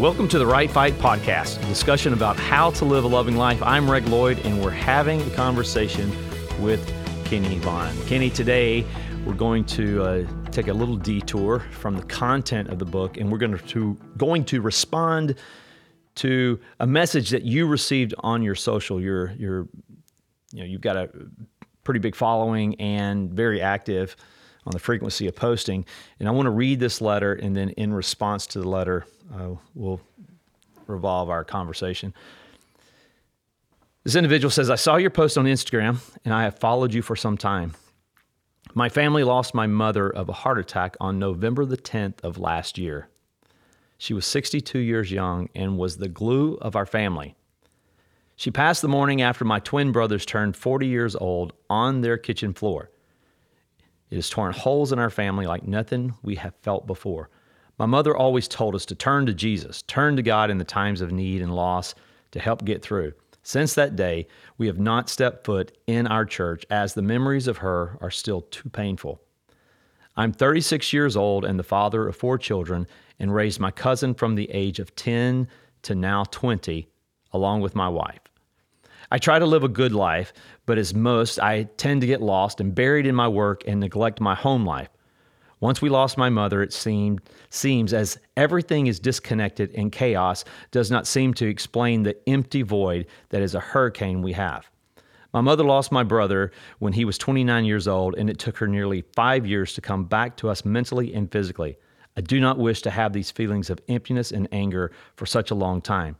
[0.00, 3.60] Welcome to the Right Fight Podcast, discussion about how to live a loving life.
[3.64, 6.12] I'm Reg Lloyd, and we're having a conversation
[6.62, 6.86] with
[7.24, 7.92] Kenny Vaughn.
[8.06, 8.86] Kenny, today
[9.26, 13.28] we're going to uh, take a little detour from the content of the book, and
[13.32, 15.34] we're going to, going to respond
[16.14, 19.00] to a message that you received on your social.
[19.00, 19.66] You're, you're,
[20.52, 21.10] you know, you've got a
[21.82, 24.14] pretty big following and very active
[24.64, 25.84] on the frequency of posting.
[26.20, 29.50] And I want to read this letter, and then in response to the letter, uh,
[29.74, 30.00] we'll
[30.86, 32.14] revolve our conversation.
[34.04, 37.16] This individual says, I saw your post on Instagram and I have followed you for
[37.16, 37.74] some time.
[38.74, 42.78] My family lost my mother of a heart attack on November the 10th of last
[42.78, 43.08] year.
[43.98, 47.34] She was 62 years young and was the glue of our family.
[48.36, 52.54] She passed the morning after my twin brothers turned 40 years old on their kitchen
[52.54, 52.90] floor.
[54.10, 57.30] It has torn holes in our family like nothing we have felt before.
[57.78, 61.00] My mother always told us to turn to Jesus, turn to God in the times
[61.00, 61.94] of need and loss
[62.32, 63.12] to help get through.
[63.44, 64.26] Since that day,
[64.58, 68.42] we have not stepped foot in our church as the memories of her are still
[68.42, 69.22] too painful.
[70.16, 72.88] I'm 36 years old and the father of four children
[73.20, 75.46] and raised my cousin from the age of 10
[75.82, 76.88] to now 20,
[77.32, 78.20] along with my wife.
[79.12, 80.32] I try to live a good life,
[80.66, 84.20] but as most, I tend to get lost and buried in my work and neglect
[84.20, 84.90] my home life.
[85.60, 87.20] Once we lost my mother, it seemed
[87.50, 93.06] seems as everything is disconnected and chaos does not seem to explain the empty void
[93.30, 94.70] that is a hurricane we have.
[95.32, 98.66] My mother lost my brother when he was 29 years old, and it took her
[98.68, 101.76] nearly five years to come back to us mentally and physically.
[102.16, 105.54] I do not wish to have these feelings of emptiness and anger for such a
[105.54, 106.16] long time.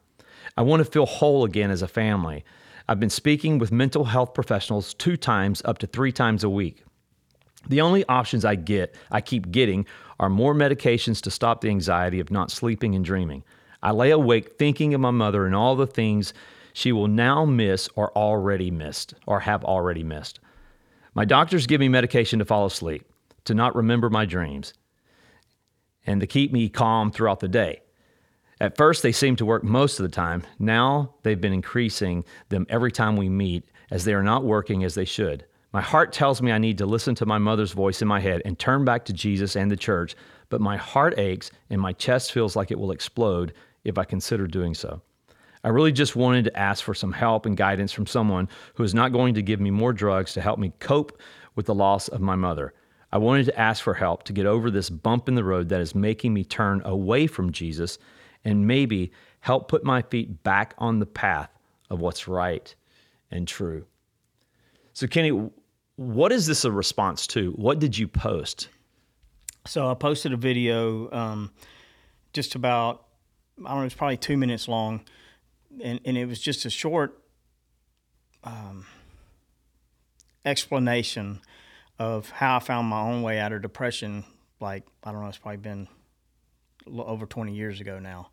[0.56, 2.45] I want to feel whole again as a family.
[2.89, 6.84] I've been speaking with mental health professionals two times up to three times a week.
[7.69, 9.86] The only options I get, I keep getting,
[10.19, 13.44] are more medications to stop the anxiety of not sleeping and dreaming.
[13.83, 16.34] I lay awake thinking of my mother and all the things
[16.73, 20.40] she will now miss or already missed or have already missed.
[21.14, 23.05] My doctors give me medication to fall asleep,
[23.45, 24.74] to not remember my dreams,
[26.07, 27.83] and to keep me calm throughout the day.
[28.61, 30.42] At first, they seem to work most of the time.
[30.58, 34.95] Now, they've been increasing them every time we meet as they are not working as
[34.95, 35.45] they should.
[35.78, 38.42] My heart tells me I need to listen to my mother's voice in my head
[38.44, 40.16] and turn back to Jesus and the church,
[40.48, 43.52] but my heart aches and my chest feels like it will explode
[43.84, 45.00] if I consider doing so.
[45.62, 48.92] I really just wanted to ask for some help and guidance from someone who is
[48.92, 51.16] not going to give me more drugs to help me cope
[51.55, 52.74] with the loss of my mother.
[53.12, 55.80] I wanted to ask for help to get over this bump in the road that
[55.80, 58.00] is making me turn away from Jesus
[58.45, 61.50] and maybe help put my feet back on the path
[61.89, 62.74] of what's right
[63.30, 63.86] and true.
[64.92, 65.48] So, Kenny,
[65.98, 67.51] what is this a response to?
[67.57, 68.69] What did you post?
[69.67, 71.51] So I posted a video um,
[72.33, 73.05] just about,
[73.59, 75.01] I don't know, it's probably two minutes long.
[75.83, 77.20] And, and it was just a short
[78.45, 78.87] um,
[80.45, 81.41] explanation
[81.98, 84.23] of how I found my own way out of depression.
[84.61, 85.89] Like, I don't know, it's probably been
[86.97, 88.31] over 20 years ago now.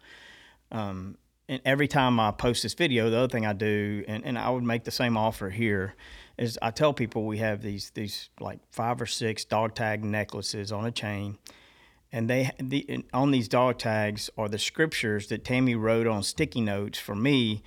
[0.72, 1.18] Um,
[1.50, 4.52] and every time I post this video, the other thing I do, and, and I
[4.52, 5.96] would make the same offer here,
[6.38, 10.72] is I tell people we have these these like five or six dog tag necklaces
[10.72, 11.38] on a chain,
[12.12, 16.62] and they the, on these dog tags are the scriptures that Tammy wrote on sticky
[16.62, 17.64] notes for me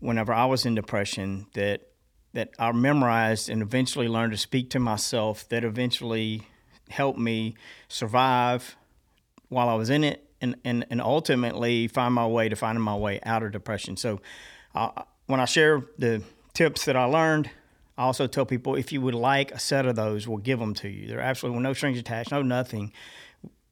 [0.00, 1.88] whenever I was in depression that
[2.34, 6.42] that I memorized and eventually learned to speak to myself that eventually
[6.88, 7.54] helped me
[7.88, 8.76] survive
[9.48, 12.96] while I was in it and, and, and ultimately find my way to finding my
[12.96, 13.96] way out of depression.
[13.96, 14.20] So
[14.74, 16.22] uh, when I share the
[16.54, 17.50] tips that I learned,
[17.98, 20.74] I also tell people if you would like a set of those, we'll give them
[20.74, 21.08] to you.
[21.08, 22.92] They're absolutely no strings attached, no nothing.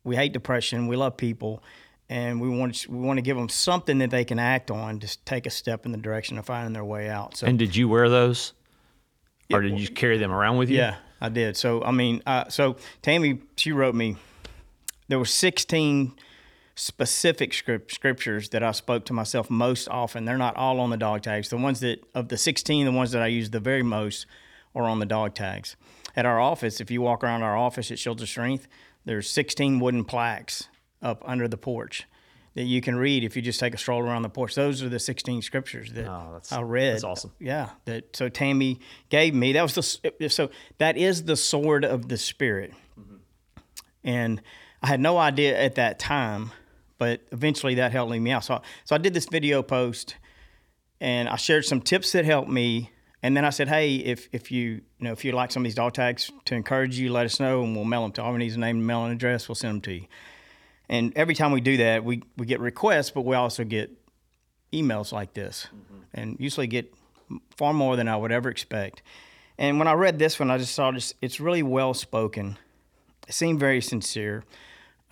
[0.05, 0.89] We hate depression.
[0.89, 1.63] We love people,
[2.09, 5.01] and we want to, we want to give them something that they can act on
[5.01, 7.37] to take a step in the direction of finding their way out.
[7.37, 8.53] So, and did you wear those,
[9.53, 10.79] or did you carry them around with you?
[10.79, 11.57] Yeah, I did.
[11.57, 14.16] So I mean, uh, so Tammy, she wrote me.
[15.09, 16.15] There were sixteen
[16.80, 20.24] specific script, scriptures that I spoke to myself most often.
[20.24, 21.50] They're not all on the dog tags.
[21.50, 24.24] The ones that, of the 16, the ones that I use the very most
[24.74, 25.77] are on the dog tags.
[26.16, 28.66] At our office, if you walk around our office at Shields of Strength,
[29.04, 30.68] there's 16 wooden plaques
[31.03, 32.06] up under the porch
[32.54, 34.54] that you can read if you just take a stroll around the porch.
[34.54, 36.94] Those are the 16 scriptures that oh, I read.
[36.94, 37.32] That's awesome.
[37.38, 37.71] Yeah.
[37.84, 38.80] That so Tammy
[39.10, 39.53] gave me.
[39.53, 42.72] That was the so that is the sword of the spirit.
[42.98, 43.16] Mm-hmm.
[44.03, 44.42] And
[44.82, 46.53] I had no idea at that time
[47.01, 48.45] but eventually that helped me out.
[48.45, 50.17] So, so I did this video post
[51.01, 52.91] and I shared some tips that helped me.
[53.23, 55.65] And then I said, hey, if, if you, you know, if you like some of
[55.65, 58.33] these dog tags to encourage you, let us know and we'll mail them to all
[58.33, 59.49] we need is name, mail, and address.
[59.49, 60.07] We'll send them to you.
[60.91, 63.91] And every time we do that, we, we get requests, but we also get
[64.75, 66.03] emails like this, mm-hmm.
[66.13, 66.93] and usually get
[67.57, 69.01] far more than I would ever expect.
[69.57, 72.59] And when I read this one, I just saw this, it's really well spoken.
[73.27, 74.45] It seemed very sincere.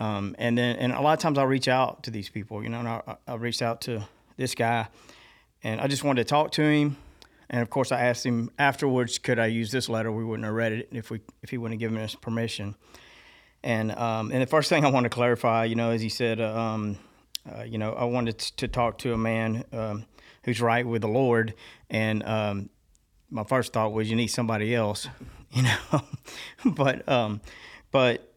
[0.01, 2.69] Um, and then, and a lot of times I'll reach out to these people, you
[2.69, 4.07] know, and I, I reached out to
[4.37, 4.89] this guy
[5.63, 6.97] and I just wanted to talk to him.
[7.51, 10.13] And of course, I asked him afterwards, could I use this letter?
[10.13, 12.75] We wouldn't have read it if we if he wouldn't have given us permission.
[13.63, 16.41] And um, and the first thing I want to clarify, you know, is he said,
[16.41, 16.99] uh, um,
[17.51, 20.05] uh, you know, I wanted to talk to a man um,
[20.45, 21.55] who's right with the Lord,
[21.89, 22.71] and um,
[23.31, 25.09] my first thought was, you need somebody else,
[25.53, 26.03] you know,
[26.67, 27.41] but um,
[27.91, 28.31] but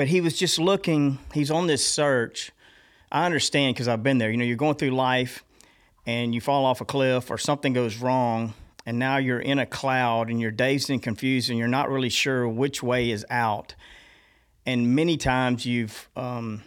[0.00, 1.18] but he was just looking.
[1.34, 2.52] He's on this search.
[3.12, 4.30] I understand because I've been there.
[4.30, 5.44] You know, you're going through life,
[6.06, 8.54] and you fall off a cliff, or something goes wrong,
[8.86, 12.08] and now you're in a cloud, and you're dazed and confused, and you're not really
[12.08, 13.74] sure which way is out.
[14.64, 16.62] And many times you've um,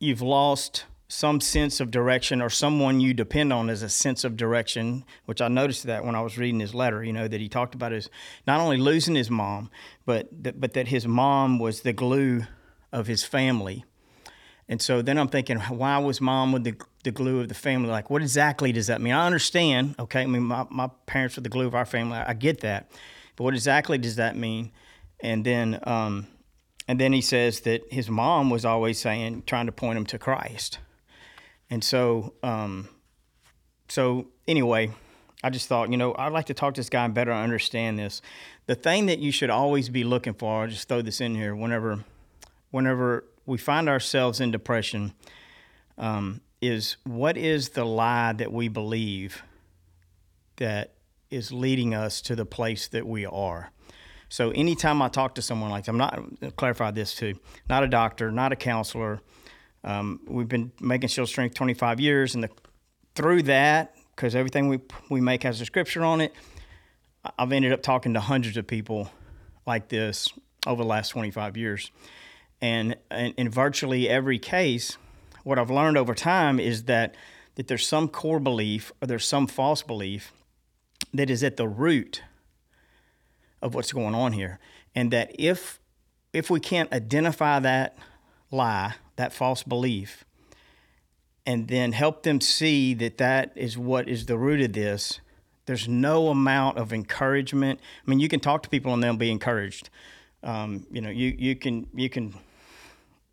[0.00, 4.34] you've lost some sense of direction or someone you depend on as a sense of
[4.34, 7.50] direction, which I noticed that when I was reading his letter, you know, that he
[7.50, 8.08] talked about his
[8.46, 9.70] not only losing his mom,
[10.06, 12.44] but that, but that his mom was the glue
[12.92, 13.84] of his family.
[14.70, 17.90] And so then I'm thinking, why was mom with the, the glue of the family?
[17.90, 19.12] Like, what exactly does that mean?
[19.12, 22.16] I understand, okay, I mean, my, my parents were the glue of our family.
[22.16, 22.90] I, I get that.
[23.36, 24.72] But what exactly does that mean?
[25.20, 26.26] And then, um,
[26.88, 30.18] and then he says that his mom was always saying, trying to point him to
[30.18, 30.78] Christ.
[31.72, 32.86] And so, um,
[33.88, 34.90] so anyway,
[35.42, 37.98] I just thought, you know, I'd like to talk to this guy and better understand
[37.98, 38.20] this.
[38.66, 41.56] The thing that you should always be looking for, I'll just throw this in here,
[41.56, 42.04] whenever,
[42.72, 45.14] whenever we find ourselves in depression,
[45.96, 49.42] um, is what is the lie that we believe
[50.56, 50.92] that
[51.30, 53.70] is leading us to the place that we are?
[54.28, 56.22] So anytime I talk to someone like, I'm not
[56.56, 57.40] clarify this too,
[57.70, 59.22] not a doctor, not a counselor,
[59.84, 62.50] um, we've been making Shield Strength 25 years, and the,
[63.14, 64.80] through that, because everything we
[65.10, 66.32] we make has a scripture on it,
[67.38, 69.10] I've ended up talking to hundreds of people
[69.66, 70.32] like this
[70.66, 71.90] over the last 25 years,
[72.60, 74.96] and, and in virtually every case,
[75.42, 77.14] what I've learned over time is that
[77.56, 80.32] that there's some core belief or there's some false belief
[81.12, 82.22] that is at the root
[83.60, 84.60] of what's going on here,
[84.94, 85.80] and that if
[86.32, 87.98] if we can't identify that
[88.50, 90.24] lie that false belief
[91.46, 95.20] and then help them see that that is what is the root of this.
[95.66, 97.78] There's no amount of encouragement.
[98.04, 99.90] I mean you can talk to people and they'll be encouraged.
[100.42, 102.34] Um, you know you, you can you can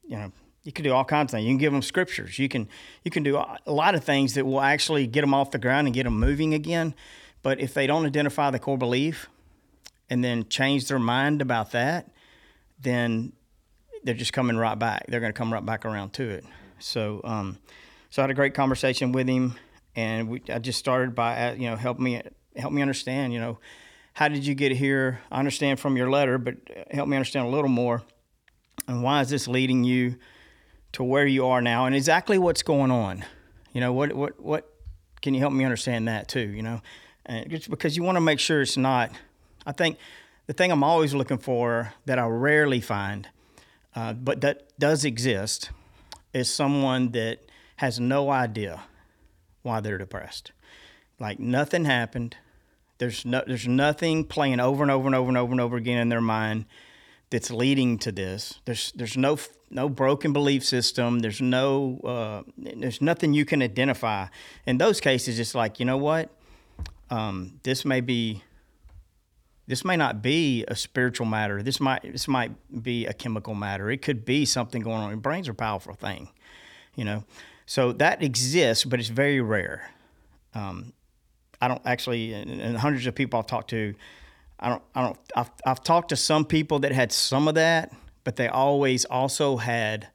[0.07, 0.31] you know
[0.63, 1.45] you can do all kinds of things.
[1.45, 2.38] You can give them scriptures.
[2.38, 2.68] You can
[3.03, 5.88] you can do a lot of things that will actually get them off the ground
[5.88, 6.94] and get them moving again.
[7.41, 9.27] But if they don't identify the core belief
[10.07, 12.12] and then change their mind about that
[12.81, 13.33] then
[14.04, 15.06] they're just coming right back.
[15.07, 16.46] They're going to come right back around to it.
[16.80, 17.57] So, um,
[18.10, 19.56] so I had a great conversation with him,
[19.96, 22.22] and we, I just started by uh, you know help me
[22.56, 23.34] help me understand.
[23.34, 23.60] You know,
[24.13, 25.19] how did you get here?
[25.31, 26.56] I understand from your letter, but
[26.92, 28.01] help me understand a little more.
[28.88, 30.16] And why is this leading you
[30.94, 33.25] to where you are now, and exactly what's going on?
[33.74, 34.74] You know, what what what
[35.22, 36.48] can you help me understand that too?
[36.50, 36.81] You know,
[37.25, 39.12] and just because you want to make sure it's not.
[39.66, 39.98] I think
[40.48, 43.27] the thing I'm always looking for that I rarely find
[43.96, 45.72] uh, but that does exist,
[46.34, 47.39] is someone that
[47.77, 48.81] has no idea
[49.62, 50.51] why they're depressed.
[51.19, 52.38] Like nothing happened.
[52.98, 56.00] There's no, there's nothing playing over and over and over and over and over again
[56.00, 56.65] in their mind
[57.29, 58.60] that's leading to this.
[58.65, 59.38] There's there's no
[59.69, 61.19] no broken belief system.
[61.19, 64.27] There's no uh, there's nothing you can identify.
[64.65, 66.29] In those cases, it's like you know what,
[67.10, 68.43] um, this may be
[69.70, 71.62] this may not be a spiritual matter.
[71.62, 73.92] This might this might be a chemical matter.
[73.92, 75.20] It could be something going on.
[75.20, 76.30] Brains are a powerful thing,
[76.96, 77.24] you know.
[77.68, 79.92] So that exists, but it's very rare.
[80.56, 80.94] Um,
[81.62, 83.94] I don't actually, and hundreds of people I've talked to,
[84.60, 87.94] I don't, I don't, I've, I've talked to some people that had some of that,
[88.24, 90.08] but they always also had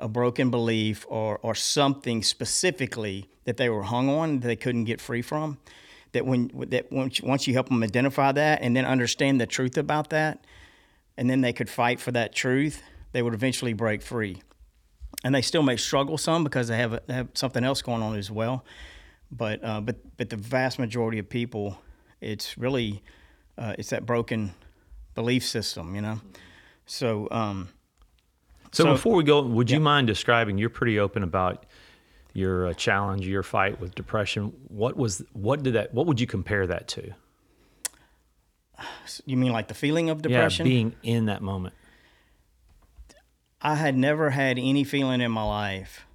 [0.00, 4.84] a broken belief or, or something specifically that they were hung on that they couldn't
[4.84, 5.58] get free from
[6.12, 9.78] that when that once once you help them identify that and then understand the truth
[9.78, 10.44] about that,
[11.16, 14.42] and then they could fight for that truth, they would eventually break free.
[15.22, 18.02] And they still may struggle some because they have, a, they have something else going
[18.02, 18.64] on as well.
[19.30, 21.78] But uh, but but the vast majority of people,
[22.20, 23.02] it's really
[23.56, 24.54] uh, it's that broken
[25.14, 26.20] belief system, you know.
[26.86, 27.28] So.
[27.30, 27.68] Um,
[28.72, 30.56] so, so, before we go, would you mind describing?
[30.56, 31.66] You're pretty open about
[32.32, 34.52] your uh, challenge, your fight with depression.
[34.68, 35.94] What was what did that?
[35.94, 37.12] What would you compare that to?
[39.26, 40.66] You mean like the feeling of depression?
[40.66, 41.74] Yeah, being in that moment.
[43.62, 46.06] I had never had any feeling in my life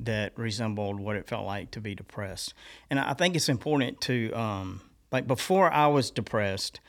[0.00, 2.54] that resembled what it felt like to be depressed.
[2.90, 4.80] And I think it's important to, um,
[5.12, 6.80] like, before I was depressed,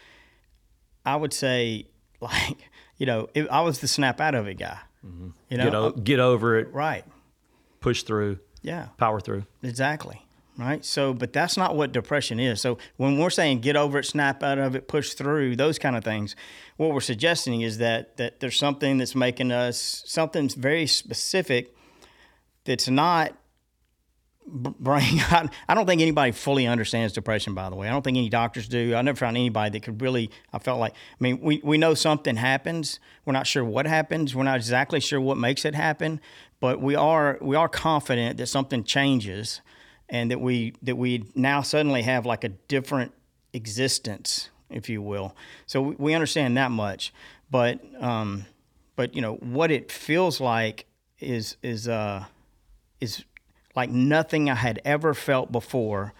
[1.06, 1.88] I would say,
[2.22, 2.58] like,
[2.98, 4.80] you know, it, I was the snap out of it guy.
[5.06, 5.30] Mm-hmm.
[5.50, 7.06] You know, get, o- get over it, right?
[7.80, 9.46] Push through, yeah, power through.
[9.64, 10.22] Exactly
[10.60, 10.84] right?
[10.84, 12.60] So, but that's not what depression is.
[12.60, 15.96] So, when we're saying get over it, snap out of it, push through, those kind
[15.96, 16.36] of things,
[16.78, 21.74] what we're suggesting is that that there's something that's making us something very specific
[22.66, 23.34] that's not
[24.50, 25.20] brain.
[25.68, 27.54] I don't think anybody fully understands depression.
[27.54, 28.96] By the way, I don't think any doctors do.
[28.96, 30.30] I never found anybody that could really.
[30.52, 30.94] I felt like.
[30.94, 33.00] I mean, we we know something happens.
[33.26, 34.36] We're not sure what happens.
[34.36, 36.20] We're not exactly sure what makes it happen,
[36.60, 39.62] but we are we are confident that something changes,
[40.10, 43.14] and that we that we now suddenly have like a different
[43.54, 45.36] existence, if you will.
[45.66, 47.14] So we understand that much,
[47.50, 48.46] but um,
[48.96, 50.86] but you know what it feels like
[51.20, 52.26] is is uh
[53.00, 53.24] is
[53.76, 56.14] like nothing I had ever felt before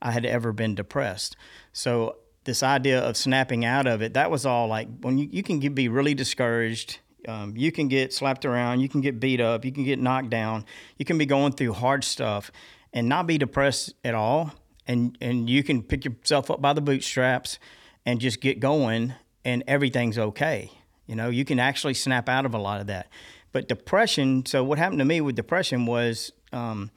[0.00, 1.36] I had ever been depressed.
[1.72, 5.42] So this idea of snapping out of it, that was all like when you, you
[5.42, 6.98] can get, be really discouraged.
[7.28, 10.30] Um, you can get slapped around, you can get beat up, you can get knocked
[10.30, 10.64] down,
[10.96, 12.52] you can be going through hard stuff
[12.92, 14.52] and not be depressed at all.
[14.86, 17.58] And, and you can pick yourself up by the bootstraps
[18.04, 20.70] and just get going and everything's okay.
[21.06, 23.08] You know, you can actually snap out of a lot of that.
[23.50, 26.90] But depression, so what happened to me with depression was um,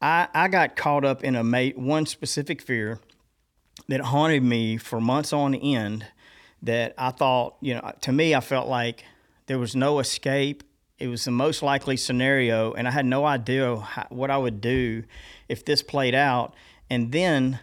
[0.00, 3.00] I, I got caught up in a one specific fear
[3.88, 6.06] that haunted me for months on end
[6.62, 9.04] that I thought, you know, to me, I felt like
[9.46, 10.62] there was no escape.
[10.98, 14.60] It was the most likely scenario, and I had no idea how, what I would
[14.60, 15.04] do
[15.48, 16.54] if this played out.
[16.90, 17.60] And then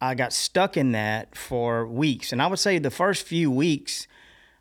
[0.00, 2.30] I got stuck in that for weeks.
[2.30, 4.06] And I would say the first few weeks,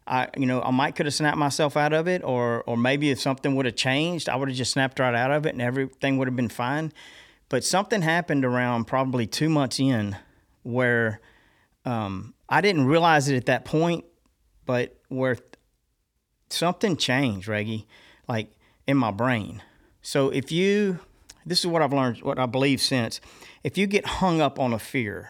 [0.06, 3.12] I you know I might could have snapped myself out of it, or or maybe
[3.12, 5.62] if something would have changed, I would have just snapped right out of it, and
[5.62, 6.92] everything would have been fine.
[7.50, 10.18] But something happened around probably two months in,
[10.64, 11.20] where
[11.86, 14.06] um, I didn't realize it at that point,
[14.66, 15.38] but where
[16.50, 17.88] something changed, Reggie,
[18.28, 18.52] like
[18.88, 19.62] in my brain.
[20.02, 21.00] So if you,
[21.46, 23.22] this is what I've learned, what I believe since,
[23.64, 25.30] if you get hung up on a fear,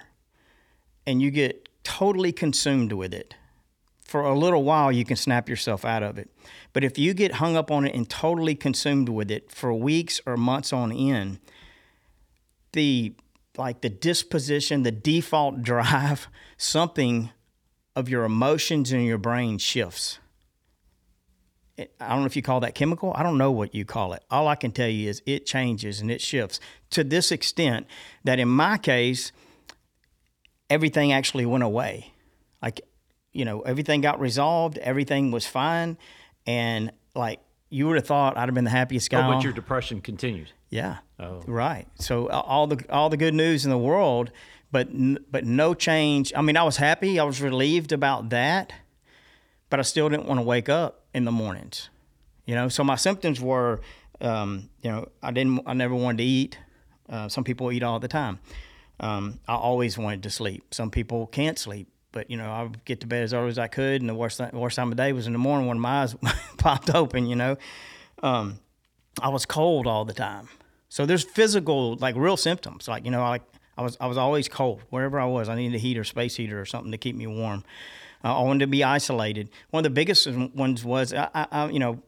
[1.06, 3.36] and you get totally consumed with it
[4.14, 6.30] for a little while you can snap yourself out of it.
[6.72, 10.22] But if you get hung up on it and totally consumed with it for weeks
[10.28, 11.40] or months on end,
[12.74, 13.16] the
[13.58, 16.28] like the disposition, the default drive,
[16.58, 17.32] something
[17.96, 20.20] of your emotions in your brain shifts.
[21.80, 23.14] I don't know if you call that chemical.
[23.16, 24.24] I don't know what you call it.
[24.30, 26.60] All I can tell you is it changes and it shifts
[26.92, 27.88] to this extent
[28.24, 29.32] that in my case,
[30.70, 32.14] everything actually went away.
[32.62, 32.82] Like
[33.34, 35.98] you know, everything got resolved, everything was fine,
[36.46, 39.28] and like you would have thought I'd have been the happiest guy.
[39.28, 40.52] Oh, but your depression continued.
[40.70, 40.98] Yeah.
[41.20, 41.44] Oh.
[41.48, 41.88] Right.
[41.96, 44.32] So all the all the good news in the world,
[44.72, 44.90] but
[45.32, 46.32] but no change.
[46.36, 47.20] I mean, I was happy.
[47.20, 48.74] I was relieved about that,
[49.70, 51.90] but I still didn't want to wake up in the mornings.
[52.46, 53.82] You know, so my symptoms were,
[54.20, 55.62] um, you know, I didn't.
[55.66, 56.58] I never wanted to eat.
[57.10, 58.40] Uh, some people eat all the time.
[59.00, 60.74] Um, I always wanted to sleep.
[60.74, 61.88] Some people can't sleep.
[62.14, 64.14] But you know, I would get to bed as early as I could, and the
[64.16, 66.16] worst th- worst time of day was in the morning when my eyes
[66.58, 67.26] popped open.
[67.26, 67.58] You know,
[68.22, 68.60] um,
[69.22, 70.48] I was cold all the time.
[70.88, 72.88] So there's physical, like real symptoms.
[72.88, 73.42] Like you know, like
[73.78, 75.50] I was I was always cold wherever I was.
[75.50, 77.66] I needed a heater, space heater, or something to keep me warm.
[78.24, 79.50] Uh, I wanted to be isolated.
[79.72, 82.02] One of the biggest ones was I, I, you know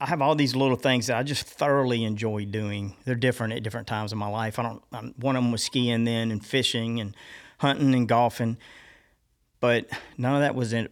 [0.00, 2.96] I have all these little things that I just thoroughly enjoy doing.
[3.04, 4.60] They're different at different times in my life.
[4.60, 4.82] I don't.
[4.92, 7.16] I'm, one of them was skiing then, and fishing, and
[7.58, 8.56] hunting, and golfing
[9.60, 10.88] but none of that was in,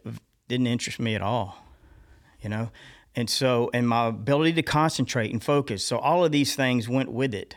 [0.47, 1.65] didn't interest me at all,
[2.41, 2.71] you know.
[3.17, 5.85] And so, and my ability to concentrate and focus.
[5.85, 7.57] So all of these things went with it,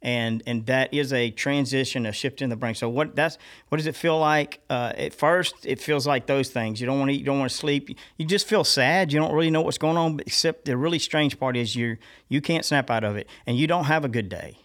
[0.00, 2.74] and and that is a transition, a shift in the brain.
[2.74, 3.36] So what that's
[3.68, 4.60] what does it feel like?
[4.70, 6.80] Uh, at first, it feels like those things.
[6.80, 7.98] You don't want to you don't want to sleep.
[8.16, 9.12] You just feel sad.
[9.12, 10.20] You don't really know what's going on.
[10.20, 11.98] Except the really strange part is you
[12.28, 14.56] you can't snap out of it, and you don't have a good day.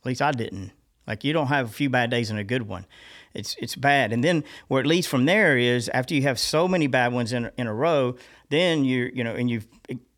[0.00, 0.72] At least I didn't.
[1.06, 2.86] Like you don't have a few bad days and a good one
[3.34, 4.12] it's it's bad.
[4.12, 7.32] And then where it leads from there is after you have so many bad ones
[7.32, 8.16] in in a row,
[8.50, 9.66] then you you know and you've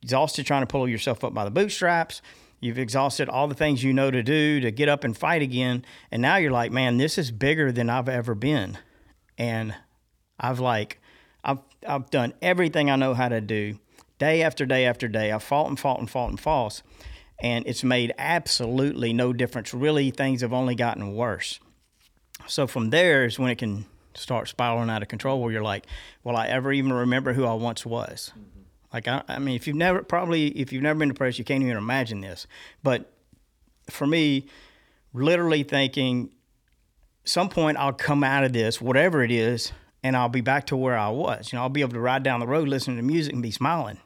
[0.02, 2.22] exhausted trying to pull yourself up by the bootstraps.
[2.60, 5.84] You've exhausted all the things you know to do to get up and fight again,
[6.10, 8.78] and now you're like, man, this is bigger than I've ever been,
[9.36, 9.74] and
[10.40, 11.00] I've like,
[11.44, 13.78] I've I've done everything I know how to do,
[14.18, 15.30] day after day after day.
[15.30, 16.82] I've fought and fought and fought and fought,
[17.40, 19.74] and it's made absolutely no difference.
[19.74, 21.60] Really, things have only gotten worse.
[22.46, 25.86] So from there is when it can start spiraling out of control where you're like,
[26.22, 28.32] will I ever even remember who I once was?
[28.32, 28.54] Mm-hmm.
[28.92, 31.62] Like I, I mean, if you've never probably if you've never been depressed, you can't
[31.62, 32.46] even imagine this.
[32.82, 33.10] But
[33.90, 34.46] for me,
[35.12, 36.30] literally thinking,
[37.24, 39.72] some point I'll come out of this, whatever it is,
[40.04, 41.52] and I'll be back to where I was.
[41.52, 43.50] You know, I'll be able to ride down the road listening to music and be
[43.50, 43.98] smiling.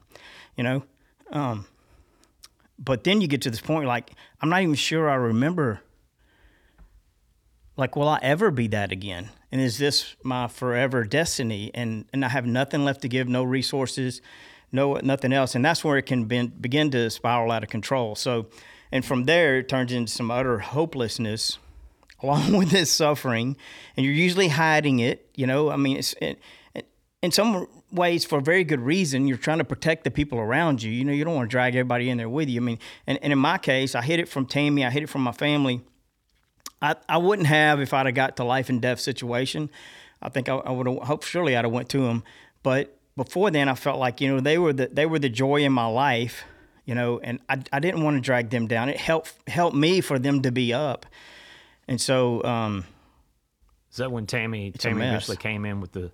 [0.57, 0.83] You know,
[1.33, 1.67] um,
[2.79, 5.83] but then you get to this point like I'm not even sure I remember.
[7.79, 9.31] Like, will I ever be that again?
[9.53, 11.71] And is this my forever destiny?
[11.73, 14.21] And and I have nothing left to give, no resources,
[14.73, 18.17] no nothing else, and that's where it can be, begin to spiral out of control.
[18.17, 18.47] So,
[18.91, 21.59] and from there it turns into some utter hopelessness,
[22.23, 23.57] along with this suffering,
[23.97, 25.31] and you're usually hiding it.
[25.37, 26.41] You know, I mean, it's it,
[27.23, 29.29] in some ways for a very good reason.
[29.29, 30.91] You're trying to protect the people around you.
[30.91, 32.61] You know, you don't want to drag everybody in there with you.
[32.61, 34.85] I mean, and, and in my case, I hid it from Tammy.
[34.85, 35.83] I hid it from my family.
[36.81, 39.71] I, I wouldn't have if I'd have got to life and death situation.
[40.23, 42.25] I think I, I would have hoped surely I'd have went to them.
[42.63, 45.63] But before then, I felt like you know they were the they were the joy
[45.63, 46.45] in my life.
[46.85, 48.89] You know, and I, I didn't want to drag them down.
[48.89, 51.05] It helped helped me for them to be up.
[51.87, 52.87] And so, um,
[53.91, 56.11] is that when Tammy Tammy eventually came in with the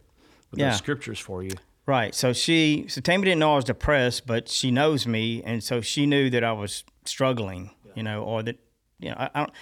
[0.51, 0.73] with yeah.
[0.73, 1.53] scriptures for you?
[1.87, 2.15] Right.
[2.15, 5.81] So she, so Tammy didn't know I was depressed, but she knows me, and so
[5.81, 7.93] she knew that I was struggling, yeah.
[7.97, 8.59] you know, or that,
[8.99, 9.53] you know, I, I, don't,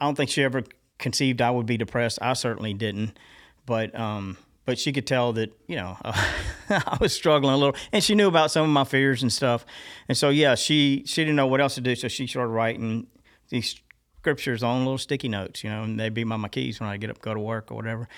[0.00, 0.62] I don't think she ever
[0.98, 2.18] conceived I would be depressed.
[2.20, 3.18] I certainly didn't,
[3.66, 6.12] but, um, but she could tell that, you know, uh,
[6.70, 9.64] I was struggling a little, and she knew about some of my fears and stuff,
[10.08, 13.06] and so yeah, she she didn't know what else to do, so she started writing
[13.48, 13.80] these
[14.18, 16.98] scriptures on little sticky notes, you know, and they'd be my, my keys when I
[16.98, 18.08] get up, go to work or whatever.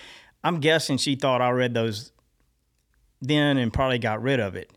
[0.43, 2.11] I'm guessing she thought I read those
[3.21, 4.73] then and probably got rid of it,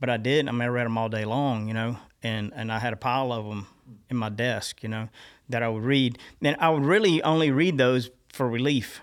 [0.00, 0.48] but I did.
[0.48, 2.96] I mean, I read them all day long, you know, and and I had a
[2.96, 3.66] pile of them
[4.08, 5.08] in my desk, you know,
[5.48, 6.18] that I would read.
[6.42, 9.00] And I would really only read those for relief.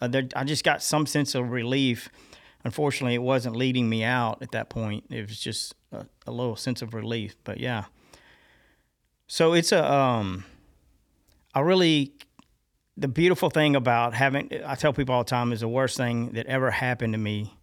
[0.00, 2.08] Uh, I just got some sense of relief.
[2.64, 5.04] Unfortunately, it wasn't leading me out at that point.
[5.10, 7.36] It was just a, a little sense of relief.
[7.44, 7.84] But yeah,
[9.26, 10.44] so it's a um,
[11.54, 12.14] I really
[12.98, 16.32] the beautiful thing about having, I tell people all the time, is the worst thing
[16.32, 17.56] that ever happened to me,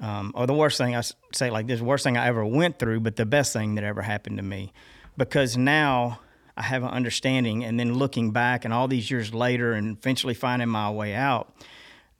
[0.00, 3.00] um, or the worst thing I say like this, worst thing I ever went through,
[3.00, 4.72] but the best thing that ever happened to me,
[5.18, 6.20] because now
[6.56, 10.34] I have an understanding, and then looking back, and all these years later, and eventually
[10.34, 11.54] finding my way out,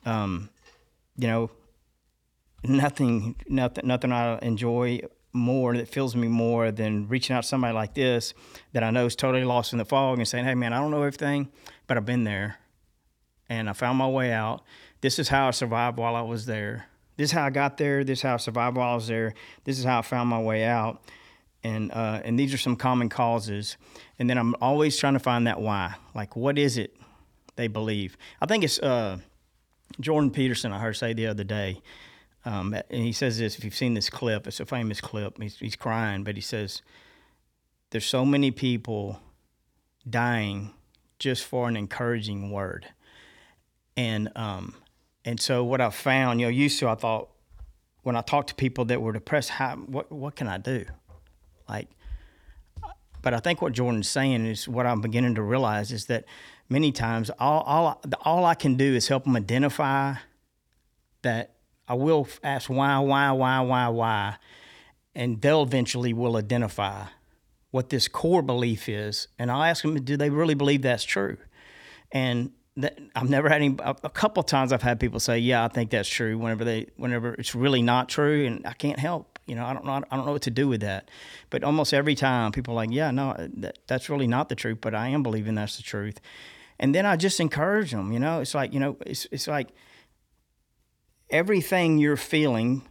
[0.04, 0.50] um,
[1.16, 1.50] you know,
[2.64, 5.00] nothing, nothing, nothing I enjoy
[5.32, 8.34] more that fills me more than reaching out to somebody like this
[8.72, 10.90] that I know is totally lost in the fog and saying, "Hey, man, I don't
[10.90, 11.48] know everything."
[11.86, 12.58] but I've been there
[13.48, 14.62] and I found my way out.
[15.00, 16.86] This is how I survived while I was there.
[17.16, 18.04] This is how I got there.
[18.04, 19.34] This is how I survived while I was there.
[19.64, 21.02] This is how I found my way out.
[21.64, 23.76] And uh, and these are some common causes.
[24.18, 25.94] And then I'm always trying to find that why.
[26.14, 26.96] Like, what is it
[27.56, 28.16] they believe?
[28.40, 29.18] I think it's uh,
[29.98, 30.72] Jordan Peterson.
[30.72, 31.80] I heard say the other day,
[32.44, 33.58] um, and he says this.
[33.58, 35.40] If you've seen this clip, it's a famous clip.
[35.40, 36.82] He's, he's crying, but he says,
[37.90, 39.18] "There's so many people
[40.08, 40.72] dying
[41.18, 42.86] just for an encouraging word.
[43.96, 44.74] And um,
[45.24, 47.28] and so what I found, you know, used to I thought
[48.02, 50.84] when I talked to people that were depressed, how what what can I do?
[51.68, 51.88] Like,
[53.22, 56.24] but I think what Jordan's saying is what I'm beginning to realize is that
[56.68, 60.14] many times all all all I can do is help them identify
[61.22, 61.54] that
[61.88, 64.36] I will ask why why why why why,
[65.14, 67.06] and they'll eventually will identify
[67.70, 71.38] what this core belief is, and I'll ask them, do they really believe that's true?
[72.12, 73.76] And that, I've never had any.
[73.80, 77.34] A, couple times I've had people say, "Yeah, I think that's true." Whenever they, whenever
[77.34, 79.33] it's really not true, and I can't help.
[79.46, 79.92] You know, I don't know.
[79.92, 81.10] I don't know what to do with that.
[81.50, 84.54] But almost every time, people are like, "Yeah, no, uh, that, that's really not the
[84.54, 86.20] truth." But I am believing that's the truth.
[86.78, 88.12] And then I just encourage them.
[88.12, 89.68] You know, it's like you know, it's it's like
[91.30, 92.82] everything you're feeling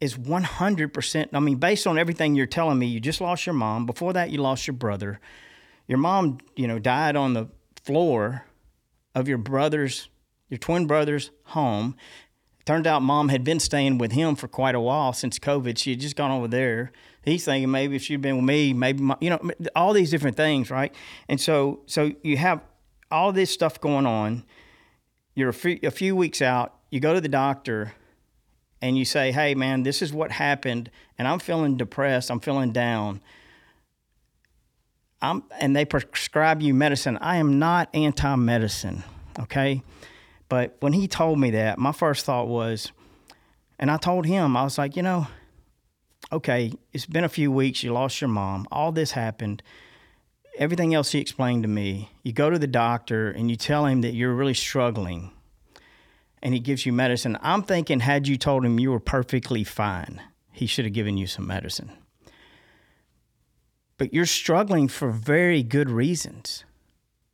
[0.00, 1.28] is 100%.
[1.32, 3.86] I mean, based on everything you're telling me, you just lost your mom.
[3.86, 5.20] Before that, you lost your brother.
[5.86, 7.48] Your mom, you know, died on the
[7.84, 8.44] floor
[9.14, 10.08] of your brother's,
[10.50, 11.96] your twin brother's home.
[12.66, 15.78] Turned out mom had been staying with him for quite a while since COVID.
[15.78, 16.90] She had just gone over there.
[17.24, 19.40] He's thinking maybe if she'd been with me, maybe, my, you know,
[19.76, 20.92] all these different things, right?
[21.28, 22.60] And so, so you have
[23.10, 24.44] all this stuff going on.
[25.36, 26.74] You're a few, a few weeks out.
[26.90, 27.94] You go to the doctor
[28.82, 32.72] and you say, hey, man, this is what happened, and I'm feeling depressed, I'm feeling
[32.72, 33.20] down.
[35.22, 37.16] I'm, and they prescribe you medicine.
[37.18, 39.02] I am not anti medicine,
[39.38, 39.82] okay?
[40.48, 42.92] But when he told me that, my first thought was,
[43.78, 45.26] and I told him, I was like, you know,
[46.32, 49.62] okay, it's been a few weeks, you lost your mom, all this happened.
[50.58, 54.00] Everything else he explained to me, you go to the doctor and you tell him
[54.00, 55.32] that you're really struggling
[56.42, 57.36] and he gives you medicine.
[57.42, 61.26] I'm thinking, had you told him you were perfectly fine, he should have given you
[61.26, 61.90] some medicine.
[63.98, 66.64] But you're struggling for very good reasons.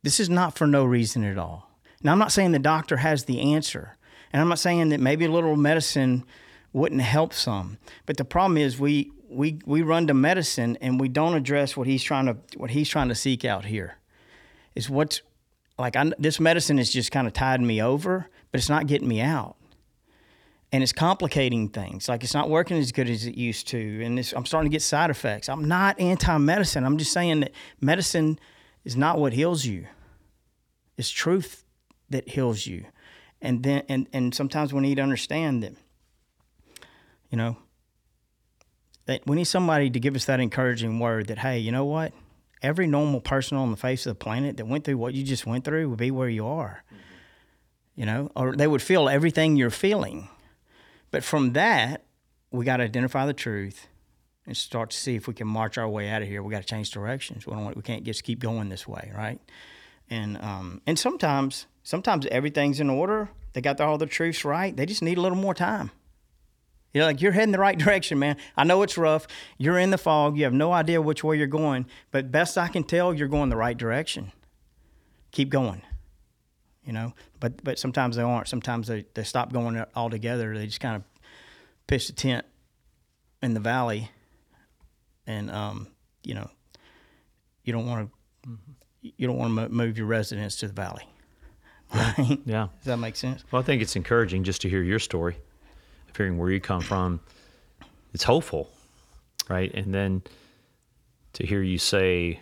[0.01, 1.69] This is not for no reason at all.
[2.03, 3.97] Now, I'm not saying the doctor has the answer,
[4.31, 6.25] and I'm not saying that maybe a little medicine
[6.73, 7.77] wouldn't help some.
[8.05, 11.87] But the problem is we we we run to medicine and we don't address what
[11.87, 13.97] he's trying to what he's trying to seek out here.
[14.75, 15.21] Is what's
[15.77, 19.07] like I, this medicine is just kind of tied me over, but it's not getting
[19.07, 19.55] me out
[20.73, 22.09] and it's complicating things.
[22.09, 24.81] Like it's not working as good as it used to, and I'm starting to get
[24.81, 25.47] side effects.
[25.47, 26.83] I'm not anti-medicine.
[26.83, 28.39] I'm just saying that medicine
[28.83, 29.85] is not what heals you.
[30.97, 31.62] It's truth
[32.13, 32.85] that heals you,
[33.41, 35.73] and then and and sometimes we need to understand that.
[37.29, 37.57] You know.
[39.05, 42.13] That we need somebody to give us that encouraging word that hey, you know what?
[42.61, 45.45] Every normal person on the face of the planet that went through what you just
[45.45, 46.85] went through would be where you are.
[46.87, 47.01] Mm-hmm.
[47.95, 50.29] You know, or they would feel everything you're feeling
[51.13, 52.05] but from that,
[52.49, 53.87] we got to identify the truth
[54.47, 56.41] and start to see if we can march our way out of here.
[56.41, 57.45] We got to change directions.
[57.45, 59.39] We, don't, we can't just keep going this way, right?
[60.09, 63.29] And um, and sometimes sometimes everything's in order.
[63.53, 64.75] They got all the truths right.
[64.75, 65.91] They just need a little more time.
[66.93, 68.37] You know, like you're heading the right direction, man.
[68.57, 69.27] I know it's rough.
[69.57, 70.37] You're in the fog.
[70.37, 71.85] You have no idea which way you're going.
[72.11, 74.31] But best I can tell, you're going the right direction.
[75.31, 75.81] Keep going
[76.85, 77.13] you know.
[77.39, 78.47] But but sometimes they aren't.
[78.47, 80.57] Sometimes they, they stop going altogether.
[80.57, 81.03] They just kind of
[81.87, 82.45] pitch the tent
[83.41, 84.11] in the valley,
[85.27, 85.87] and um,
[86.23, 86.49] you know,
[87.63, 89.09] you don't want to mm-hmm.
[89.17, 91.07] you don't want to move your residence to the valley.
[91.93, 92.39] Right?
[92.45, 92.67] Yeah.
[92.79, 93.43] Does that make sense?
[93.51, 95.37] Well, I think it's encouraging just to hear your story,
[96.15, 97.19] hearing where you come from.
[98.13, 98.69] It's hopeful,
[99.49, 99.73] right?
[99.73, 100.23] And then
[101.33, 102.39] to hear you say,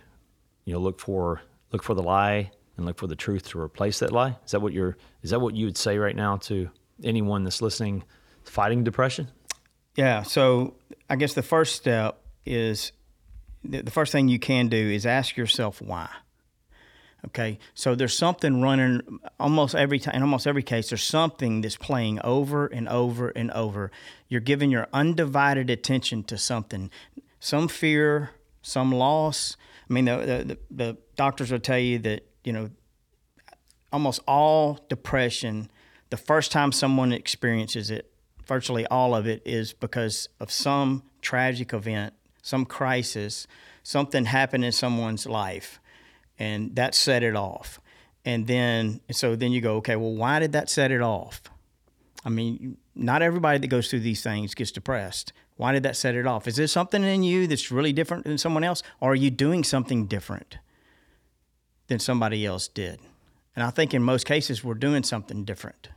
[0.65, 3.99] you know, look for look for the lie and look for the truth to replace
[3.99, 4.37] that lie?
[4.45, 6.69] Is that what you're is that what you would say right now to
[7.03, 8.03] anyone that's listening
[8.43, 9.29] fighting depression?
[9.95, 10.75] Yeah, so
[11.09, 12.91] I guess the first step is
[13.63, 16.09] the first thing you can do is ask yourself why.
[17.27, 21.77] Okay, so there's something running almost every time, in almost every case, there's something that's
[21.77, 23.91] playing over and over and over.
[24.27, 26.89] You're giving your undivided attention to something,
[27.39, 28.31] some fear,
[28.63, 29.55] some loss.
[29.87, 32.69] I mean, the, the, the doctors will tell you that you know,
[33.91, 35.69] almost all depression,
[36.09, 38.11] the first time someone experiences it,
[38.45, 43.47] virtually all of it is because of some tragic event, some crisis,
[43.83, 45.79] something happened in someone's life,
[46.41, 47.79] and that set it off.
[48.25, 51.41] And then, so then you go, okay, well, why did that set it off?
[52.23, 55.33] I mean, not everybody that goes through these things gets depressed.
[55.57, 56.47] Why did that set it off?
[56.47, 58.83] Is there something in you that's really different than someone else?
[58.99, 60.57] Or are you doing something different?
[61.91, 63.01] than somebody else did.
[63.53, 65.89] And I think in most cases, we're doing something different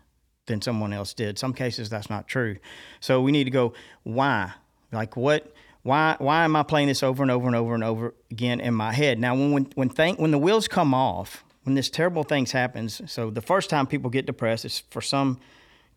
[0.46, 1.38] than someone else did.
[1.38, 2.56] Some cases, that's not true.
[2.98, 4.54] So we need to go, why?
[4.90, 5.54] Like, what?
[5.84, 8.74] Why, why am I playing this over and over and over and over again in
[8.74, 9.20] my head?
[9.20, 13.00] Now, when, when, when, th- when the wheels come off, when this terrible things happens,
[13.06, 15.38] so the first time people get depressed is for some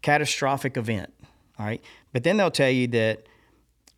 [0.04, 1.12] catastrophic event,
[1.58, 1.84] all right?
[2.14, 3.24] But then they'll tell you that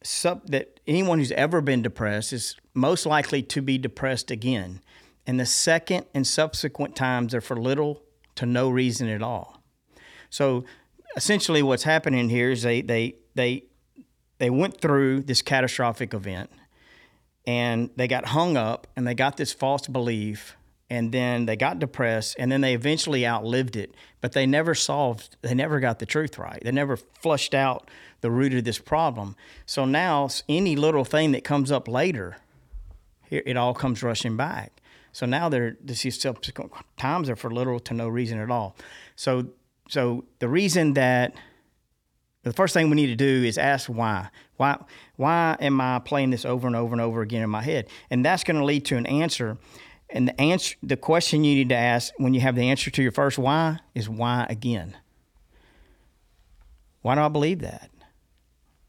[0.02, 4.82] sub, that anyone who's ever been depressed is most likely to be depressed again
[5.30, 8.02] and the second and subsequent times are for little
[8.34, 9.62] to no reason at all.
[10.32, 10.66] So
[11.16, 13.66] essentially what's happening here is they they they
[14.40, 16.50] they went through this catastrophic event
[17.46, 20.56] and they got hung up and they got this false belief
[20.90, 23.94] and then they got depressed and then they eventually outlived it.
[24.22, 26.62] But they never solved they never got the truth right.
[26.64, 27.90] They never flushed out
[28.22, 29.36] the root of this problem.
[29.66, 32.38] So now any little thing that comes up later
[33.32, 34.82] it all comes rushing back.
[35.12, 38.76] So now they're these subsequent times are for little to no reason at all.
[39.16, 39.50] So
[39.90, 41.34] so the reason that
[42.44, 44.30] the first thing we need to do is ask why.
[44.58, 44.78] Why
[45.16, 47.88] why am I playing this over and over and over again in my head?
[48.10, 49.58] And that's going to lead to an answer.
[50.10, 53.04] And the answer the question you need to ask when you have the answer to
[53.04, 54.96] your first why is why again?
[57.02, 57.90] Why do I believe that?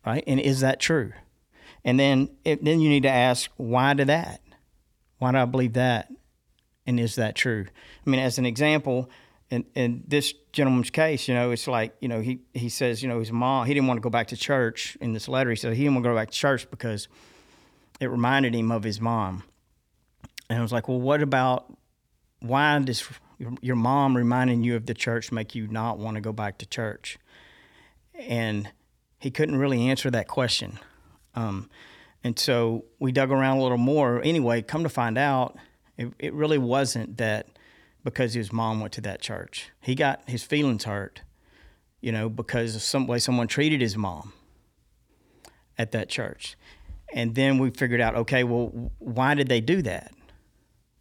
[0.04, 0.24] Right?
[0.26, 1.12] And is that true?
[1.84, 4.40] And then it, then you need to ask why to that?
[5.18, 6.10] Why do I believe that?
[6.86, 7.66] And is that true?
[8.06, 9.10] I mean, as an example,
[9.50, 13.08] in, in this gentleman's case, you know, it's like, you know, he, he says, you
[13.08, 15.50] know, his mom, he didn't want to go back to church in this letter.
[15.50, 17.08] He said he didn't want to go back to church because
[18.00, 19.42] it reminded him of his mom.
[20.48, 21.72] And I was like, well, what about
[22.40, 23.06] why does
[23.60, 26.66] your mom reminding you of the church make you not want to go back to
[26.66, 27.18] church?
[28.14, 28.70] And
[29.18, 30.78] he couldn't really answer that question.
[31.34, 31.68] Um,
[32.22, 34.20] and so we dug around a little more.
[34.22, 35.56] Anyway, come to find out,
[35.96, 37.46] it, it really wasn't that
[38.04, 39.70] because his mom went to that church.
[39.80, 41.22] He got his feelings hurt,
[42.00, 44.32] you know, because of some way someone treated his mom.
[45.78, 46.56] at that church.
[47.12, 50.12] And then we figured out, okay, well, why did they do that?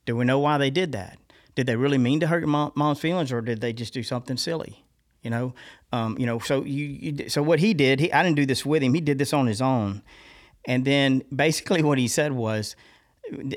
[0.05, 1.19] Do we know why they did that?
[1.55, 4.03] Did they really mean to hurt your mom, mom's feelings, or did they just do
[4.03, 4.85] something silly?
[5.21, 5.53] You know,
[5.91, 6.39] um, you know.
[6.39, 8.93] So you, you, so what he did, he, I didn't do this with him.
[8.93, 10.01] He did this on his own.
[10.65, 12.75] And then basically what he said was,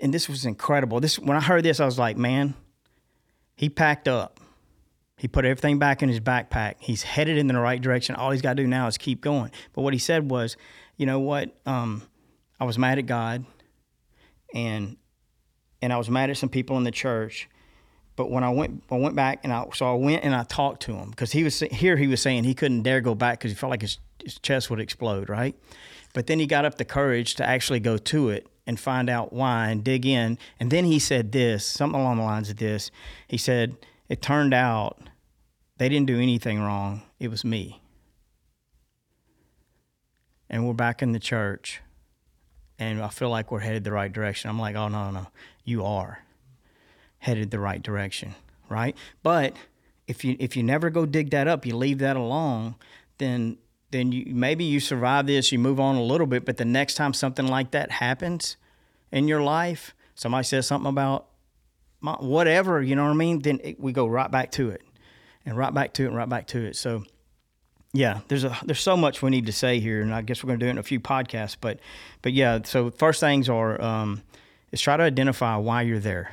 [0.03, 1.01] and this was incredible.
[1.01, 2.55] This when I heard this, I was like, man,
[3.63, 4.41] he packed up.
[5.17, 6.75] He put everything back in his backpack.
[6.81, 8.17] He's headed in the right direction.
[8.17, 9.53] All he's got to do now is keep going.
[9.73, 10.57] But what he said was,
[10.97, 11.57] you know what?
[11.65, 12.03] Um,
[12.59, 13.45] I was mad at God,
[14.53, 14.97] and
[15.81, 17.49] and I was mad at some people in the church.
[18.17, 20.83] But when I went, I went back and I so I went and I talked
[20.83, 21.97] to him because he was here.
[21.97, 24.71] He was saying he couldn't dare go back because he felt like his, his chest
[24.71, 25.55] would explode, right?
[26.15, 29.33] But then he got up the courage to actually go to it and find out
[29.33, 30.39] why and dig in.
[30.61, 32.91] And then he said this, something along the lines of this.
[33.27, 33.77] He said,
[34.09, 34.99] It turned out
[35.79, 37.83] they didn't do anything wrong, it was me.
[40.49, 41.81] And we're back in the church,
[42.79, 44.51] and I feel like we're headed the right direction.
[44.51, 45.27] I'm like, Oh, no, no, no,
[45.65, 46.21] you are
[47.23, 48.35] headed the right direction,
[48.69, 48.97] right?
[49.23, 49.55] But
[50.09, 52.75] if you if you never go dig that up, you leave that alone,
[53.19, 53.59] then
[53.93, 56.95] then you maybe you survive this, you move on a little bit, but the next
[56.95, 58.57] time something like that happens
[59.13, 61.27] in your life, somebody says something about
[62.01, 63.39] whatever, you know what I mean?
[63.41, 64.83] Then it, we go right back to it,
[65.47, 66.75] and right back to it, and right back to it.
[66.75, 67.05] So,
[67.93, 70.49] yeah, there's a there's so much we need to say here, and I guess we're
[70.49, 71.57] going to do it in a few podcasts.
[71.61, 71.79] But,
[72.23, 74.23] but yeah, so first things are um,
[74.73, 76.33] is try to identify why you're there,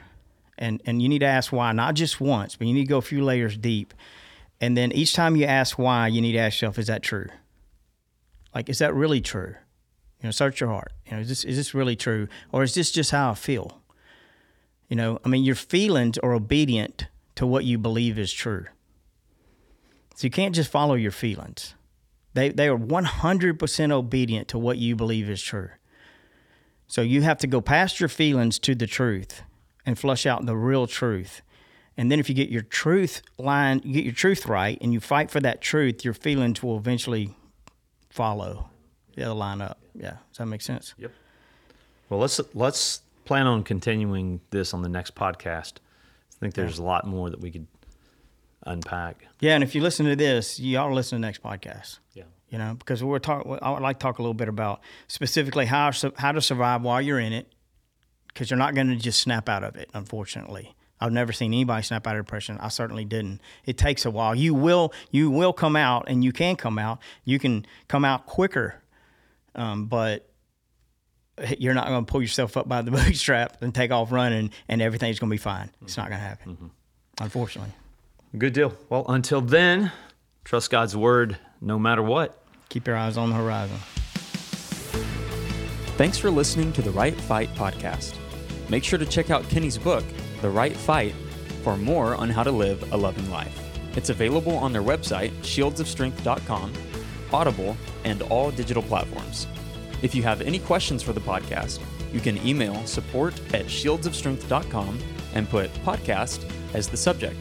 [0.58, 2.98] and and you need to ask why, not just once, but you need to go
[2.98, 3.94] a few layers deep,
[4.62, 7.28] and then each time you ask why, you need to ask yourself, is that true?
[8.54, 9.56] Like, is that really true?
[10.22, 10.92] You know, search your heart.
[11.06, 13.82] You know, is this is this really true, or is this just how I feel?
[14.90, 18.66] You know, I mean, your feelings are obedient to what you believe is true.
[20.16, 21.76] So you can't just follow your feelings.
[22.34, 25.70] They they are one hundred percent obedient to what you believe is true.
[26.88, 29.44] So you have to go past your feelings to the truth
[29.86, 31.42] and flush out the real truth.
[31.96, 35.00] And then if you get your truth line, you get your truth right, and you
[35.00, 37.36] fight for that truth, your feelings will eventually
[38.10, 38.70] follow.
[39.16, 39.80] They'll line up.
[39.94, 40.18] Yeah.
[40.30, 40.94] Does that make sense?
[40.98, 41.12] Yep.
[42.10, 45.74] Well, let's let's plan on continuing this on the next podcast.
[45.78, 47.68] I think there's a lot more that we could
[48.66, 49.28] unpack.
[49.40, 52.00] Yeah, and if you listen to this, you ought to listen to the next podcast.
[52.14, 52.24] Yeah.
[52.50, 53.60] You know, because we're talking.
[53.62, 57.02] I would like to talk a little bit about specifically how how to survive while
[57.02, 57.52] you're in it,
[58.30, 59.90] because you're not going to just snap out of it.
[59.94, 62.58] Unfortunately, I've never seen anybody snap out of depression.
[62.60, 63.42] I certainly didn't.
[63.66, 64.36] It takes a while.
[64.36, 67.00] You will you will come out, and you can come out.
[67.24, 68.82] You can come out quicker,
[69.56, 70.30] um, but
[71.58, 74.82] you're not going to pull yourself up by the bootstrap and take off running, and
[74.82, 75.70] everything's going to be fine.
[75.82, 76.68] It's not going to happen, mm-hmm.
[77.24, 77.74] unfortunately.
[78.38, 78.76] Good deal.
[78.90, 79.92] Well, until then,
[80.44, 82.44] trust God's word no matter what.
[82.70, 83.78] Keep your eyes on the horizon.
[85.98, 88.16] Thanks for listening to the Right Fight podcast.
[88.70, 90.04] Make sure to check out Kenny's book,
[90.42, 91.14] The Right Fight,
[91.64, 93.58] for more on how to live a loving life.
[93.96, 96.74] It's available on their website, shieldsofstrength.com,
[97.34, 99.48] Audible, and all digital platforms.
[100.02, 101.80] If you have any questions for the podcast,
[102.14, 105.00] you can email support at shieldsofstrength.com
[105.34, 107.38] and put podcast as the subject.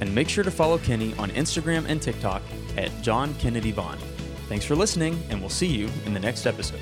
[0.00, 2.42] And make sure to follow Kenny on Instagram and TikTok
[2.76, 3.98] at John Kennedy Vaughn.
[4.48, 6.80] Thanks for listening, and we'll see you in the next episode.